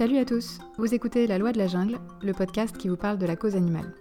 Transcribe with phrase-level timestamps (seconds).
[0.00, 3.18] Salut à tous, vous écoutez La Loi de la Jungle, le podcast qui vous parle
[3.18, 3.92] de la cause animale.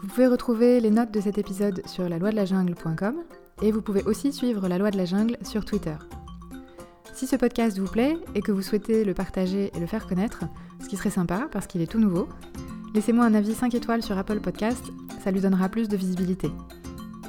[0.00, 3.22] Vous pouvez retrouver les notes de cet épisode sur la loi de la jungle.com
[3.62, 5.94] et vous pouvez aussi suivre La Loi de la Jungle sur Twitter.
[7.14, 10.40] Si ce podcast vous plaît et que vous souhaitez le partager et le faire connaître,
[10.82, 12.28] ce qui serait sympa parce qu'il est tout nouveau,
[12.92, 14.84] laissez-moi un avis 5 étoiles sur Apple Podcast,
[15.22, 16.50] ça lui donnera plus de visibilité.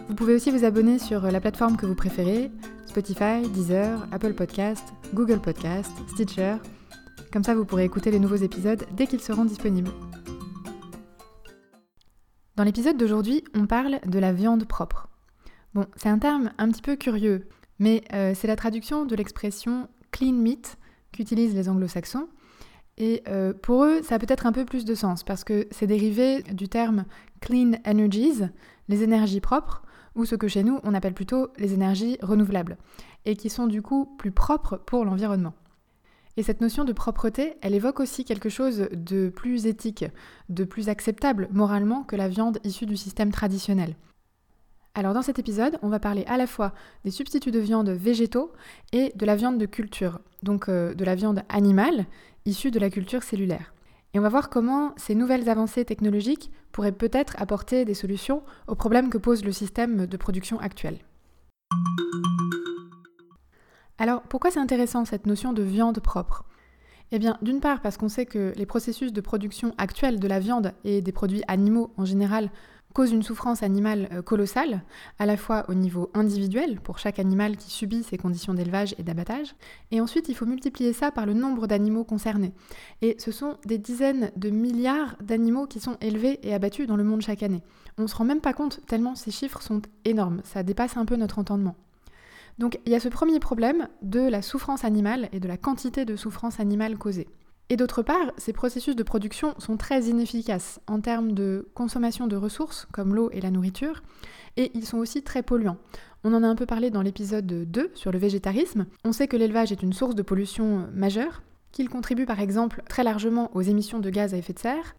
[0.10, 2.50] Vous pouvez aussi vous abonner sur la plateforme que vous préférez,
[2.88, 6.56] Spotify, Deezer, Apple Podcast, Google Podcast, Stitcher.
[7.34, 9.90] Comme ça, vous pourrez écouter les nouveaux épisodes dès qu'ils seront disponibles.
[12.56, 15.08] Dans l'épisode d'aujourd'hui, on parle de la viande propre.
[15.74, 17.48] Bon, c'est un terme un petit peu curieux,
[17.80, 20.78] mais euh, c'est la traduction de l'expression clean meat
[21.12, 22.28] qu'utilisent les anglo-saxons.
[23.00, 25.88] Et euh, pour eux, ça a peut-être un peu plus de sens parce que c'est
[25.88, 27.06] dérivé du terme
[27.42, 28.44] clean energies,
[28.90, 29.82] les énergies propres,
[30.14, 32.78] ou ce que chez nous on appelle plutôt les énergies renouvelables,
[33.26, 35.56] et qui sont du coup plus propres pour l'environnement.
[36.36, 40.06] Et cette notion de propreté, elle évoque aussi quelque chose de plus éthique,
[40.50, 43.96] de plus acceptable moralement que la viande issue du système traditionnel.
[44.96, 46.74] Alors dans cet épisode, on va parler à la fois
[47.04, 48.52] des substituts de viande végétaux
[48.92, 52.06] et de la viande de culture, donc euh, de la viande animale
[52.46, 53.74] issue de la culture cellulaire.
[54.14, 58.76] Et on va voir comment ces nouvelles avancées technologiques pourraient peut-être apporter des solutions aux
[58.76, 61.00] problèmes que pose le système de production actuel.
[64.04, 66.44] Alors pourquoi c'est intéressant cette notion de viande propre?
[67.14, 70.42] Eh bien d'une part parce qu'on sait que les processus de production actuels de la
[70.42, 72.52] viande et des produits animaux en général
[72.92, 74.82] cause une souffrance animale euh, colossale,
[75.20, 79.04] à la fois au niveau individuel, pour chaque animal qui subit ces conditions d'élevage et
[79.04, 79.56] d'abattage,
[79.92, 82.52] et ensuite il faut multiplier ça par le nombre d'animaux concernés.
[83.02, 87.06] Et ce sont des dizaines de milliards d'animaux qui sont élevés et abattus dans le
[87.06, 87.64] monde chaque année.
[87.98, 91.06] On ne se rend même pas compte tellement ces chiffres sont énormes, ça dépasse un
[91.06, 91.78] peu notre entendement.
[92.58, 96.06] Donc il y a ce premier problème de la souffrance animale et de la quantité
[96.06, 97.28] de souffrance animale causée.
[97.70, 102.36] Et d'autre part, ces processus de production sont très inefficaces en termes de consommation de
[102.36, 104.04] ressources comme l'eau et la nourriture,
[104.58, 105.78] et ils sont aussi très polluants.
[106.24, 108.86] On en a un peu parlé dans l'épisode 2 sur le végétarisme.
[109.04, 111.42] On sait que l'élevage est une source de pollution majeure,
[111.72, 114.96] qu'il contribue par exemple très largement aux émissions de gaz à effet de serre.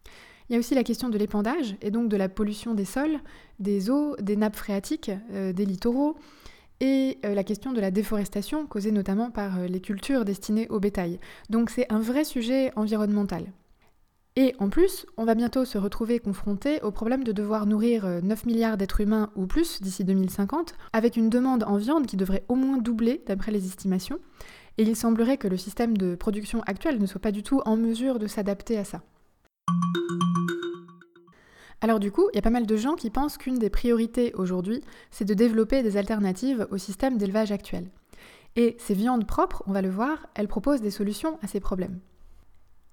[0.48, 3.20] Il y a aussi la question de l'épandage et donc de la pollution des sols,
[3.60, 6.16] des eaux, des nappes phréatiques, euh, des littoraux,
[6.84, 10.80] et euh, la question de la déforestation causée notamment par euh, les cultures destinées au
[10.80, 11.18] bétail.
[11.48, 13.46] Donc c'est un vrai sujet environnemental.
[14.36, 18.22] Et en plus, on va bientôt se retrouver confronté au problème de devoir nourrir 9
[18.22, 22.44] euh, milliards d'êtres humains ou plus d'ici 2050, avec une demande en viande qui devrait
[22.48, 24.18] au moins doubler d'après les estimations.
[24.76, 27.78] Et il semblerait que le système de production actuel ne soit pas du tout en
[27.78, 29.00] mesure de s'adapter à ça.
[31.84, 34.32] Alors du coup, il y a pas mal de gens qui pensent qu'une des priorités
[34.36, 34.80] aujourd'hui,
[35.10, 37.90] c'est de développer des alternatives au système d'élevage actuel.
[38.56, 42.00] Et ces viandes propres, on va le voir, elles proposent des solutions à ces problèmes.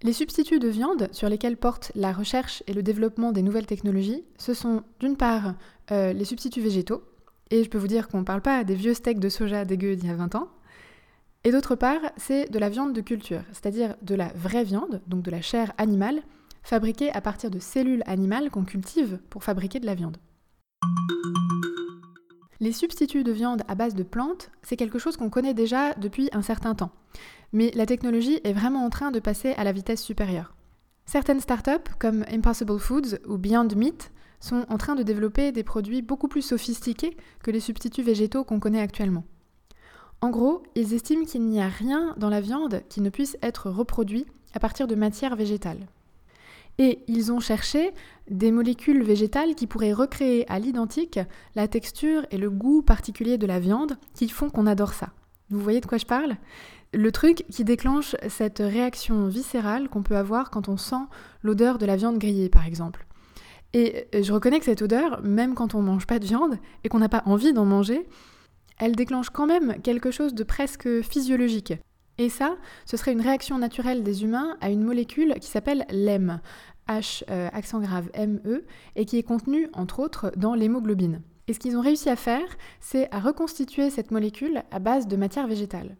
[0.01, 4.25] Les substituts de viande sur lesquels portent la recherche et le développement des nouvelles technologies,
[4.37, 5.55] ce sont d'une part
[5.91, 7.01] euh, les substituts végétaux,
[7.49, 9.95] et je peux vous dire qu'on ne parle pas des vieux steaks de soja dégueux
[9.95, 10.49] d'il y a 20 ans,
[11.45, 15.23] et d'autre part, c'est de la viande de culture, c'est-à-dire de la vraie viande, donc
[15.23, 16.23] de la chair animale,
[16.63, 20.17] fabriqués à partir de cellules animales qu'on cultive pour fabriquer de la viande.
[22.59, 26.29] Les substituts de viande à base de plantes, c'est quelque chose qu'on connaît déjà depuis
[26.31, 26.91] un certain temps.
[27.53, 30.53] Mais la technologie est vraiment en train de passer à la vitesse supérieure.
[31.05, 36.01] Certaines startups, comme Impossible Foods ou Beyond Meat, sont en train de développer des produits
[36.01, 39.23] beaucoup plus sophistiqués que les substituts végétaux qu'on connaît actuellement.
[40.21, 43.71] En gros, ils estiment qu'il n'y a rien dans la viande qui ne puisse être
[43.71, 45.87] reproduit à partir de matières végétales.
[46.77, 47.91] Et ils ont cherché
[48.29, 51.19] des molécules végétales qui pourraient recréer à l'identique
[51.55, 55.09] la texture et le goût particulier de la viande qui font qu'on adore ça.
[55.49, 56.37] Vous voyez de quoi je parle?
[56.93, 61.03] Le truc qui déclenche cette réaction viscérale qu'on peut avoir quand on sent
[61.41, 63.05] l'odeur de la viande grillée, par exemple.
[63.73, 66.89] Et je reconnais que cette odeur, même quand on ne mange pas de viande et
[66.89, 68.05] qu'on n'a pas envie d'en manger,
[68.77, 71.73] elle déclenche quand même quelque chose de presque physiologique.
[72.17, 76.41] Et ça, ce serait une réaction naturelle des humains à une molécule qui s'appelle l'EM,
[76.99, 78.63] H euh, accent grave ME,
[78.95, 81.21] et qui est contenue, entre autres, dans l'hémoglobine.
[81.47, 82.47] Et ce qu'ils ont réussi à faire,
[82.79, 85.97] c'est à reconstituer cette molécule à base de matière végétale.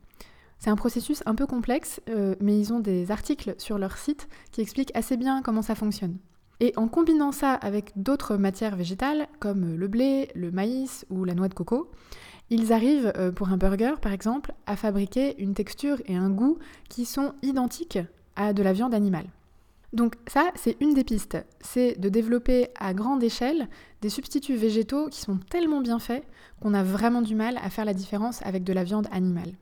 [0.59, 4.27] C'est un processus un peu complexe, euh, mais ils ont des articles sur leur site
[4.51, 6.17] qui expliquent assez bien comment ça fonctionne.
[6.59, 11.33] Et en combinant ça avec d'autres matières végétales, comme le blé, le maïs ou la
[11.33, 11.89] noix de coco,
[12.51, 16.59] ils arrivent, euh, pour un burger par exemple, à fabriquer une texture et un goût
[16.89, 17.97] qui sont identiques
[18.35, 19.25] à de la viande animale.
[19.93, 23.67] Donc ça, c'est une des pistes, c'est de développer à grande échelle
[24.01, 26.23] des substituts végétaux qui sont tellement bien faits
[26.61, 29.53] qu'on a vraiment du mal à faire la différence avec de la viande animale.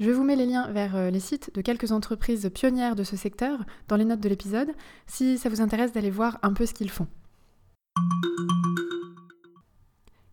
[0.00, 3.16] Je vous mets les liens vers euh, les sites de quelques entreprises pionnières de ce
[3.16, 4.72] secteur dans les notes de l'épisode,
[5.06, 7.06] si ça vous intéresse d'aller voir un peu ce qu'ils font.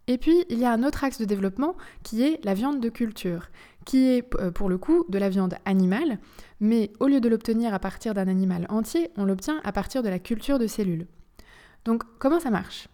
[0.07, 2.89] Et puis, il y a un autre axe de développement qui est la viande de
[2.89, 3.47] culture,
[3.85, 6.19] qui est euh, pour le coup de la viande animale,
[6.59, 10.09] mais au lieu de l'obtenir à partir d'un animal entier, on l'obtient à partir de
[10.09, 11.07] la culture de cellules.
[11.85, 12.87] Donc, comment ça marche?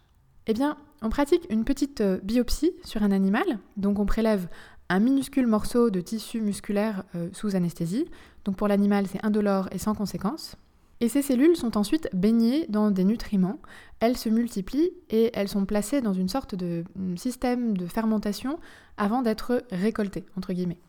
[0.46, 4.48] Eh bien, on pratique une petite euh, biopsie sur un animal, donc on prélève
[4.90, 8.06] un minuscule morceau de tissu musculaire euh, sous anesthésie.
[8.44, 10.56] Donc pour l'animal, c'est indolore et sans conséquence.
[11.02, 13.60] Et ces cellules sont ensuite baignées dans des nutriments,
[14.00, 18.60] elles se multiplient et elles sont placées dans une sorte de mm, système de fermentation
[18.98, 20.80] avant d'être récoltées, entre guillemets.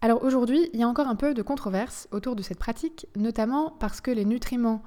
[0.00, 3.70] Alors aujourd'hui, il y a encore un peu de controverse autour de cette pratique, notamment
[3.78, 4.82] parce que les nutriments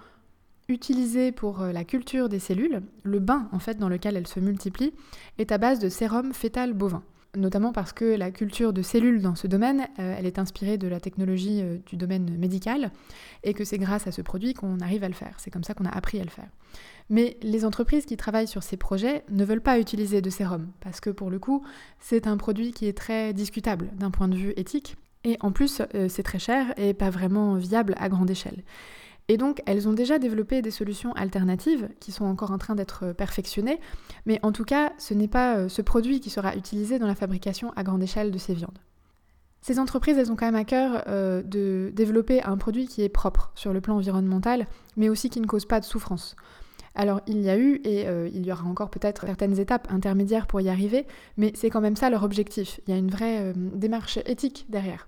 [0.70, 4.40] utilisés pour euh, la culture des cellules, le bain en fait dans lequel elles se
[4.40, 4.94] multiplient,
[5.38, 7.04] est à base de sérum fœtal bovin
[7.36, 10.88] notamment parce que la culture de cellules dans ce domaine, euh, elle est inspirée de
[10.88, 12.92] la technologie euh, du domaine médical,
[13.44, 15.36] et que c'est grâce à ce produit qu'on arrive à le faire.
[15.38, 16.50] C'est comme ça qu'on a appris à le faire.
[17.10, 21.00] Mais les entreprises qui travaillent sur ces projets ne veulent pas utiliser de sérum, parce
[21.00, 21.64] que pour le coup,
[22.00, 25.82] c'est un produit qui est très discutable d'un point de vue éthique, et en plus,
[25.96, 28.64] euh, c'est très cher et pas vraiment viable à grande échelle.
[29.30, 33.12] Et donc, elles ont déjà développé des solutions alternatives qui sont encore en train d'être
[33.12, 33.80] perfectionnées,
[34.26, 37.16] mais en tout cas, ce n'est pas euh, ce produit qui sera utilisé dans la
[37.16, 38.80] fabrication à grande échelle de ces viandes.
[39.62, 43.10] Ces entreprises, elles ont quand même à cœur euh, de développer un produit qui est
[43.10, 44.66] propre sur le plan environnemental,
[44.96, 46.38] mais aussi qui ne cause pas de souffrance.
[46.96, 50.48] Alors il y a eu, et euh, il y aura encore peut-être certaines étapes intermédiaires
[50.48, 52.80] pour y arriver, mais c'est quand même ça leur objectif.
[52.88, 55.08] Il y a une vraie démarche éthique derrière.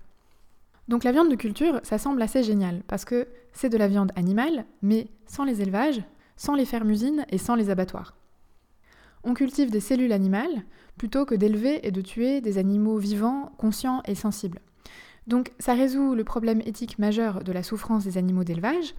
[0.88, 4.12] Donc la viande de culture, ça semble assez génial, parce que c'est de la viande
[4.16, 6.02] animale, mais sans les élevages,
[6.36, 8.16] sans les fermes-usines et sans les abattoirs.
[9.24, 10.64] On cultive des cellules animales
[10.96, 14.60] plutôt que d'élever et de tuer des animaux vivants, conscients et sensibles.
[15.26, 18.94] Donc ça résout le problème éthique majeur de la souffrance des animaux d'élevage,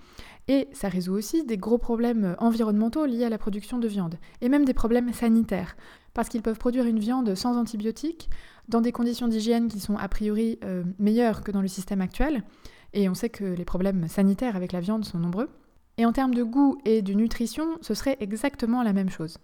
[0.47, 4.49] et ça résout aussi des gros problèmes environnementaux liés à la production de viande, et
[4.49, 5.75] même des problèmes sanitaires,
[6.13, 8.29] parce qu'ils peuvent produire une viande sans antibiotiques,
[8.69, 12.43] dans des conditions d'hygiène qui sont a priori euh, meilleures que dans le système actuel,
[12.93, 15.49] et on sait que les problèmes sanitaires avec la viande sont nombreux.
[15.97, 19.37] Et en termes de goût et de nutrition, ce serait exactement la même chose.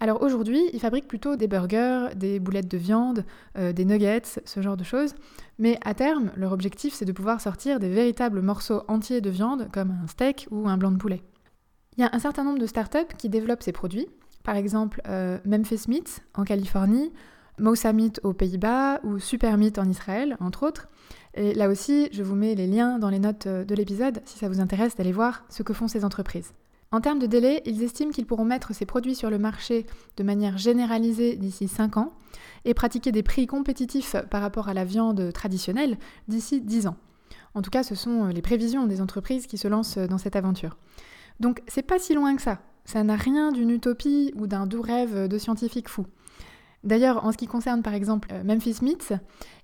[0.00, 3.24] Alors aujourd'hui, ils fabriquent plutôt des burgers, des boulettes de viande,
[3.56, 5.14] euh, des nuggets, ce genre de choses.
[5.58, 9.68] Mais à terme, leur objectif, c'est de pouvoir sortir des véritables morceaux entiers de viande,
[9.72, 11.22] comme un steak ou un blanc de poulet.
[11.96, 14.06] Il y a un certain nombre de startups qui développent ces produits.
[14.44, 17.12] Par exemple, euh, Memphis Meat en Californie,
[17.58, 20.86] Moussa Meat aux Pays-Bas ou Super Meat en Israël, entre autres.
[21.38, 24.38] Et là aussi, je vous mets les liens dans les notes euh, de l'épisode si
[24.38, 26.52] ça vous intéresse d'aller voir ce que font ces entreprises.
[26.90, 29.86] En termes de délai, ils estiment qu'ils pourront mettre ces produits sur le marché
[30.16, 32.12] de manière généralisée d'ici 5 ans
[32.64, 35.96] et pratiquer des prix compétitifs par rapport à la viande traditionnelle
[36.26, 36.96] d'ici 10 ans.
[37.54, 40.34] En tout cas, ce sont euh, les prévisions des entreprises qui se lancent dans cette
[40.34, 40.76] aventure.
[41.38, 42.58] Donc, c'est pas si loin que ça.
[42.84, 46.04] Ça n'a rien d'une utopie ou d'un doux rêve de scientifique fou.
[46.84, 49.18] D'ailleurs, en ce qui concerne par exemple euh, Memphis Meats,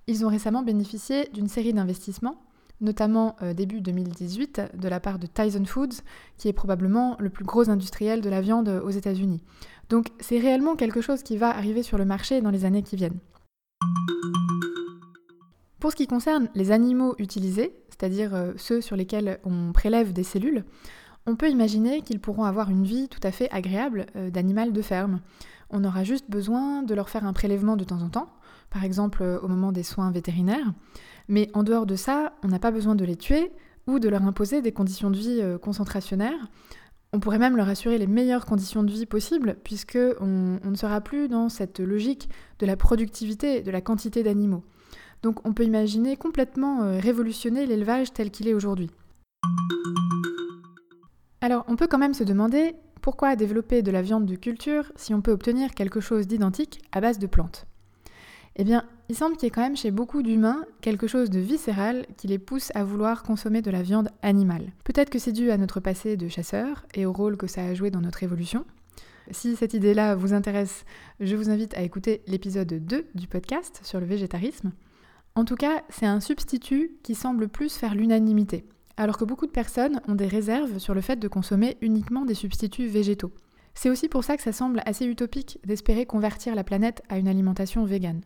[0.07, 2.41] ils ont récemment bénéficié d'une série d'investissements,
[2.81, 6.01] notamment euh, début 2018 de la part de Tyson Foods,
[6.37, 9.41] qui est probablement le plus gros industriel de la viande aux États-Unis.
[9.89, 12.97] Donc c'est réellement quelque chose qui va arriver sur le marché dans les années qui
[12.97, 13.19] viennent.
[15.79, 20.23] Pour ce qui concerne les animaux utilisés, c'est-à-dire euh, ceux sur lesquels on prélève des
[20.23, 20.65] cellules,
[21.27, 25.21] on peut imaginer qu'ils pourront avoir une vie tout à fait agréable d'animal de ferme.
[25.77, 28.29] On aura juste besoin de leur faire un prélèvement de temps en temps,
[28.69, 30.71] par exemple euh, au moment des soins vétérinaires.
[31.27, 33.51] Mais en dehors de ça, on n'a pas besoin de les tuer
[33.85, 36.47] ou de leur imposer des conditions de vie euh, concentrationnaires.
[37.11, 41.01] On pourrait même leur assurer les meilleures conditions de vie possibles, puisque on, ne sera
[41.01, 42.29] plus dans cette logique
[42.59, 44.63] de la productivité, de la quantité d'animaux.
[45.23, 48.89] Donc on peut imaginer complètement euh, révolutionner l'élevage tel qu'il est aujourd'hui.
[51.41, 55.13] Alors on peut quand même se demander pourquoi développer de la viande de culture si
[55.13, 57.67] on peut obtenir quelque chose d'identique à base de plantes
[58.55, 61.39] Eh bien, il semble qu'il y ait quand même chez beaucoup d'humains quelque chose de
[61.39, 64.71] viscéral qui les pousse à vouloir consommer de la viande animale.
[64.85, 67.75] Peut-être que c'est dû à notre passé de chasseur et au rôle que ça a
[67.75, 68.65] joué dans notre évolution.
[69.29, 70.83] Si cette idée-là vous intéresse,
[71.19, 74.71] je vous invite à écouter l'épisode 2 du podcast sur le végétarisme.
[75.35, 78.65] En tout cas, c'est un substitut qui semble plus faire l'unanimité
[78.97, 82.33] alors que beaucoup de personnes ont des réserves sur le fait de consommer uniquement des
[82.33, 83.33] substituts végétaux.
[83.73, 87.27] C'est aussi pour ça que ça semble assez utopique d'espérer convertir la planète à une
[87.27, 88.21] alimentation végane.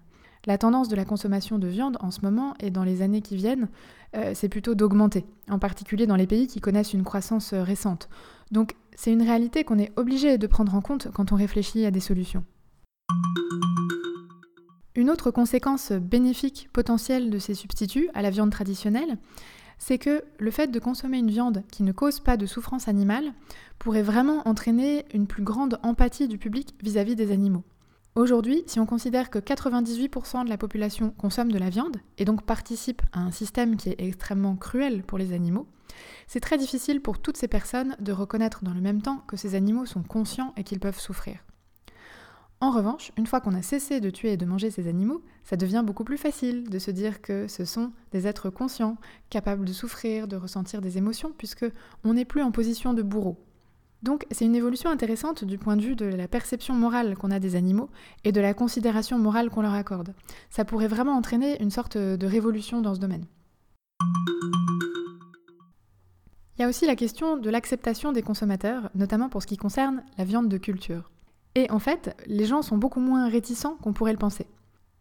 [0.46, 3.36] La tendance de la consommation de viande en ce moment et dans les années qui
[3.36, 3.68] viennent,
[4.16, 8.10] euh, c'est plutôt d'augmenter, en particulier dans les pays qui connaissent une croissance euh, récente.
[8.52, 11.92] Donc c'est une réalité qu'on est obligé de prendre en compte quand on réfléchit à
[11.92, 12.46] des solutions.
[14.96, 19.18] Une autre conséquence bénéfique potentielle de ces substituts à la viande traditionnelle,
[19.80, 23.34] c'est que le fait de consommer une viande qui ne cause pas de souffrance animale
[23.80, 27.64] pourrait vraiment entraîner une plus grande empathie du public vis-à-vis des animaux.
[28.16, 32.44] Aujourd'hui, si on considère que 98% de la population consomme de la viande et donc
[32.44, 35.68] participe à un système qui est extrêmement cruel pour les animaux,
[36.28, 39.56] c'est très difficile pour toutes ces personnes de reconnaître dans le même temps que ces
[39.56, 41.40] animaux sont conscients et qu'ils peuvent souffrir.
[42.62, 45.56] En revanche, une fois qu'on a cessé de tuer et de manger ces animaux, ça
[45.56, 48.98] devient beaucoup plus facile de se dire que ce sont des êtres conscients,
[49.30, 51.66] capables de souffrir, de ressentir des émotions, puisque
[52.04, 53.38] on n'est plus en position de bourreau.
[54.04, 57.40] Donc c'est une évolution intéressante du point de vue de la perception morale qu'on a
[57.40, 57.90] des animaux
[58.26, 60.14] et de la considération morale qu'on leur accorde.
[60.50, 63.26] Ça pourrait vraiment entraîner une sorte de révolution dans ce domaine.
[66.58, 70.04] Il y a aussi la question de l'acceptation des consommateurs, notamment pour ce qui concerne
[70.18, 71.10] la viande de culture.
[71.60, 74.46] Et en fait, les gens sont beaucoup moins réticents qu'on pourrait le penser.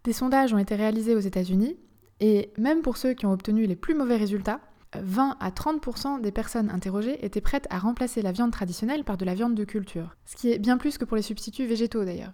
[0.03, 1.77] Des sondages ont été réalisés aux États-Unis,
[2.19, 4.59] et même pour ceux qui ont obtenu les plus mauvais résultats,
[5.01, 9.25] 20 à 30% des personnes interrogées étaient prêtes à remplacer la viande traditionnelle par de
[9.25, 12.33] la viande de culture, ce qui est bien plus que pour les substituts végétaux d'ailleurs.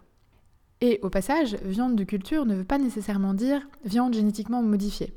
[0.81, 5.13] Et au passage, viande de culture ne veut pas nécessairement dire viande génétiquement modifiée.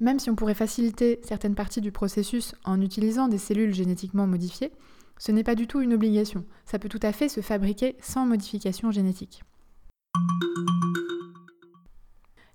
[0.00, 4.72] Même si on pourrait faciliter certaines parties du processus en utilisant des cellules génétiquement modifiées,
[5.18, 8.26] ce n'est pas du tout une obligation, ça peut tout à fait se fabriquer sans
[8.26, 9.42] modification génétique.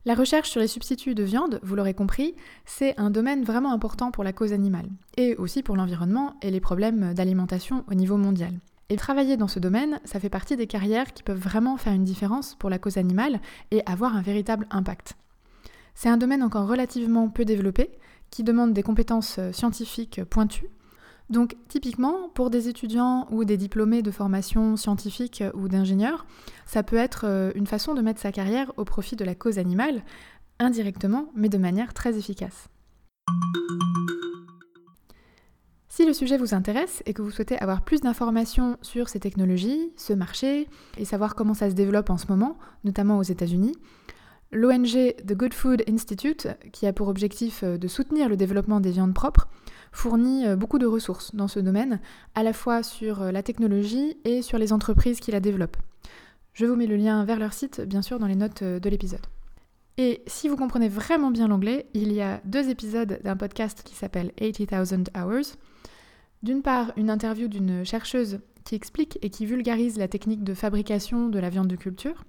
[0.05, 2.33] La recherche sur les substituts de viande, vous l'aurez compris,
[2.65, 6.61] c'est un domaine vraiment important pour la cause animale, et aussi pour l'environnement et les
[6.61, 8.53] problèmes d'alimentation au niveau mondial.
[8.89, 12.05] Et travailler dans ce domaine, ça fait partie des carrières qui peuvent vraiment faire une
[12.05, 13.39] différence pour la cause animale
[13.69, 15.15] et avoir un véritable impact.
[15.93, 17.91] C'est un domaine encore relativement peu développé,
[18.31, 20.69] qui demande des compétences scientifiques pointues,
[21.29, 26.25] donc typiquement, pour des étudiants ou des diplômés de formation scientifique ou d'ingénieur,
[26.65, 29.59] ça peut être euh, une façon de mettre sa carrière au profit de la cause
[29.59, 30.03] animale,
[30.59, 32.67] indirectement, mais de manière très efficace.
[35.87, 39.91] Si le sujet vous intéresse et que vous souhaitez avoir plus d'informations sur ces technologies,
[39.97, 40.67] ce marché,
[40.97, 43.75] et savoir comment ça se développe en ce moment, notamment aux États-Unis,
[44.51, 48.91] l'ONG The Good Food Institute, qui a pour objectif euh, de soutenir le développement des
[48.91, 49.47] viandes propres,
[49.91, 51.99] fournit euh, beaucoup de ressources dans ce domaine,
[52.35, 55.77] à la fois sur euh, la technologie et sur les entreprises qui la développent.
[56.53, 58.89] Je vous mets le lien vers leur site, bien sûr, dans les notes euh, de
[58.89, 59.25] l'épisode.
[59.97, 63.95] Et si vous comprenez vraiment bien l'anglais, il y a deux épisodes d'un podcast qui
[63.95, 65.57] s'appelle 80,000 Hours.
[66.41, 71.27] D'une part, une interview d'une chercheuse qui explique et qui vulgarise la technique de fabrication
[71.27, 72.23] de la viande de culture.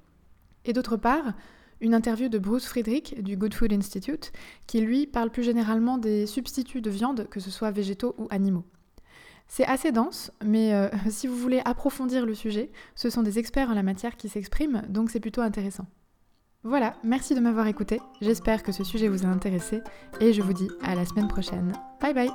[0.64, 1.35] Et d'autre part,
[1.80, 4.32] une interview de Bruce Friedrich du Good Food Institute,
[4.66, 8.64] qui lui parle plus généralement des substituts de viande, que ce soit végétaux ou animaux.
[9.49, 13.70] C'est assez dense, mais euh, si vous voulez approfondir le sujet, ce sont des experts
[13.70, 15.87] en la matière qui s'expriment, donc c'est plutôt intéressant.
[16.62, 19.80] Voilà, merci de m'avoir écouté, j'espère que ce sujet vous a intéressé,
[20.20, 21.72] et je vous dis à la semaine prochaine.
[22.00, 22.30] Bye bye